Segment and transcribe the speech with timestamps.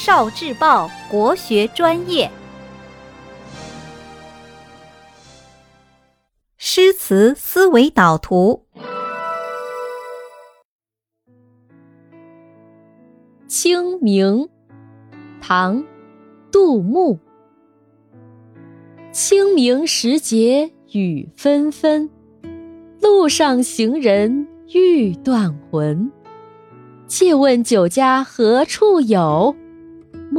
[0.00, 2.30] 少智报国学专业，
[6.56, 8.64] 诗词思维导图。
[13.48, 14.48] 清明，
[15.40, 15.84] 唐，
[16.52, 17.18] 杜牧。
[19.10, 22.08] 清明时节雨纷纷，
[23.02, 26.08] 路上行人欲断魂。
[27.08, 29.56] 借问酒家何处有？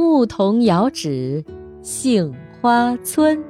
[0.00, 1.44] 牧童遥指
[1.82, 3.44] 杏花村。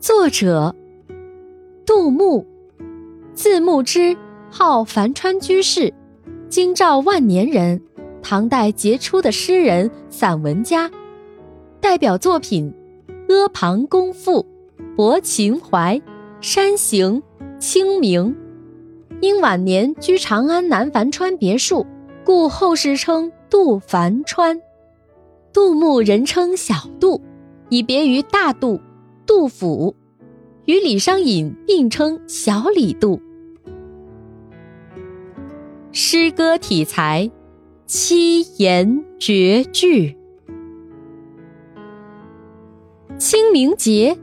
[0.00, 0.74] 作者：
[1.86, 2.44] 杜牧，
[3.32, 4.16] 字牧之，
[4.50, 5.94] 号樊川居士，
[6.48, 7.80] 京兆万年人，
[8.22, 10.90] 唐代杰出的诗人、散文家。
[11.80, 12.74] 代表作品
[13.32, 14.44] 《阿房宫赋》
[14.96, 15.96] 《泊秦淮》
[16.40, 17.22] 《山行》
[17.60, 18.34] 《清明》。
[19.20, 21.86] 因晚年居长安南樊川别墅，
[22.30, 24.62] 故后世称杜樊川。
[25.52, 27.20] 杜牧人称小杜，
[27.70, 28.80] 以别于大杜、
[29.26, 29.96] 杜甫，
[30.64, 33.20] 与李商隐并称小李杜。
[35.90, 37.28] 诗歌体裁
[37.84, 40.16] 七言绝句。
[43.18, 44.16] 清明节，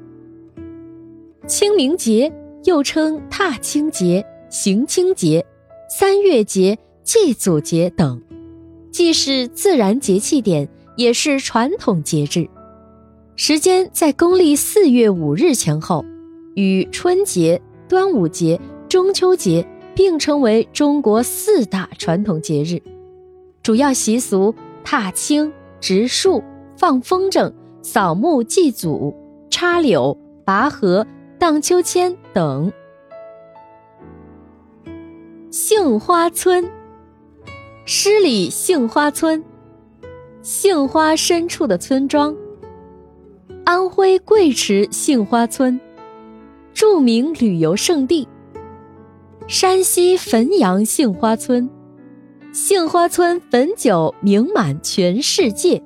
[1.45, 2.31] 清明节
[2.63, 4.25] 又称踏青节。
[4.49, 5.45] 行清节、
[5.89, 8.21] 三月节、祭祖节等，
[8.91, 12.45] 既是自然节气点，也是传统节日。
[13.37, 16.03] 时间在公历四月五日前后，
[16.55, 22.81] 与春节、端午节、中秋节并称为中国四大传统节日。
[23.63, 26.43] 主要习俗踏青、植树、
[26.75, 29.15] 放风筝、扫墓祭祖、
[29.49, 31.07] 插柳、拔河、
[31.39, 32.69] 荡秋千等。
[35.49, 36.69] 杏花村。
[37.89, 39.41] 诗里杏花村，
[40.41, 42.35] 杏花深处的村庄。
[43.63, 45.79] 安徽贵池杏花村，
[46.73, 48.27] 著名旅游胜地。
[49.47, 51.69] 山西汾阳杏花村，
[52.51, 55.81] 杏花村汾酒名满全世界。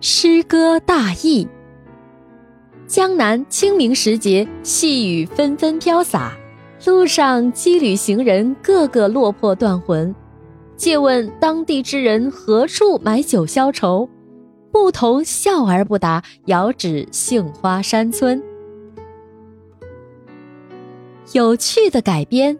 [0.00, 1.48] 诗歌大意：
[2.86, 6.36] 江南清明时节，细雨纷纷飘洒。
[6.86, 10.14] 路上，羁旅行人个个落魄断魂。
[10.76, 14.08] 借问当地之人何处买酒消愁？
[14.72, 18.40] 牧童笑而不答，遥指杏花山村。
[21.32, 22.58] 有趣的改编。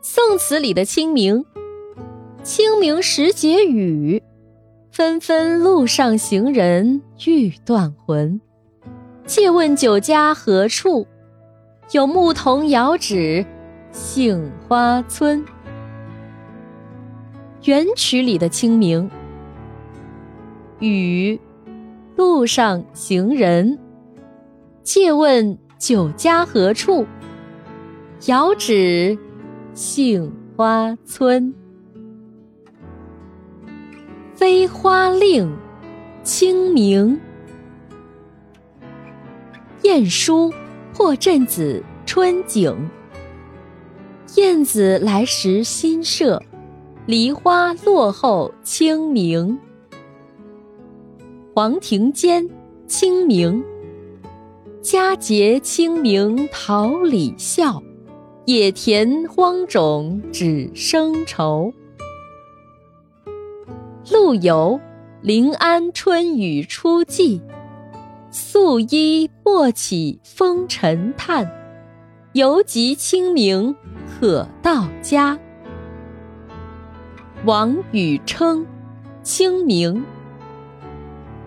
[0.00, 1.44] 宋词里的清明，
[2.42, 4.20] 清明时节雨
[4.90, 8.40] 纷纷，路上行人欲断魂。
[9.24, 11.06] 借问酒家何处？
[11.92, 13.44] 有牧童遥指
[13.90, 15.44] 杏花村。
[17.64, 19.10] 原曲里的清明，
[20.78, 21.38] 雨，
[22.16, 23.78] 路上行人。
[24.82, 27.06] 借问酒家何处？
[28.24, 29.18] 遥指
[29.74, 31.54] 杏花村。
[34.34, 35.54] 飞花令，
[36.22, 37.20] 清明。
[39.82, 40.50] 晏殊。
[41.02, 42.72] 破阵子春景。
[44.36, 46.40] 燕子来时新社，
[47.06, 49.58] 梨花落后清明。
[51.52, 52.48] 黄庭坚，
[52.86, 53.64] 清明。
[54.80, 57.82] 佳节清明桃李笑，
[58.44, 61.72] 野田荒冢只生愁。
[64.08, 64.78] 陆游，
[65.20, 67.40] 临安春雨初霁。
[68.52, 71.50] 素衣莫起风尘叹，
[72.34, 73.74] 犹及清明
[74.06, 75.38] 可到家。
[77.46, 78.66] 王禹偁，
[79.22, 80.04] 清明。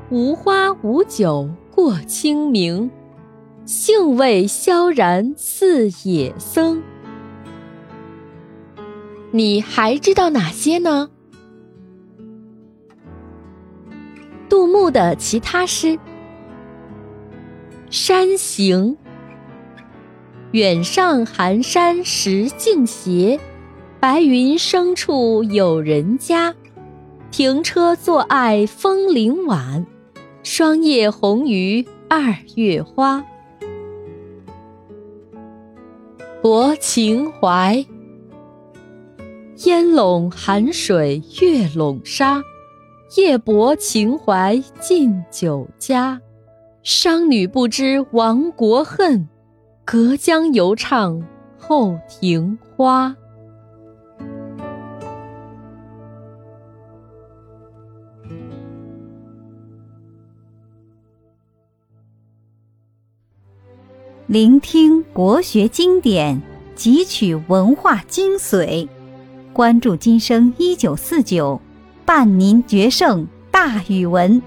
[0.09, 2.89] 无花无酒过清明，
[3.65, 6.81] 兴味萧然似野僧。
[9.29, 11.11] 你还知道哪些呢？
[14.49, 15.99] 杜牧的其他诗。
[17.97, 18.97] 山行，
[20.51, 23.39] 远上寒山石径斜，
[24.01, 26.53] 白云生处有人家。
[27.31, 29.85] 停车坐爱枫林晚，
[30.43, 33.23] 霜叶红于二月花。
[36.41, 37.85] 泊秦淮，
[39.63, 42.43] 烟笼寒水月笼沙，
[43.15, 46.19] 夜泊秦淮近酒家。
[46.85, 49.27] 商女不知亡国恨
[49.83, 51.19] 隔江犹唱
[51.57, 53.15] 后庭花。
[64.27, 66.39] 聆听国学经典
[66.77, 68.87] 汲取文化精髓。
[69.51, 71.59] 关注今生一九四九
[72.05, 74.39] 伴您决胜大语文。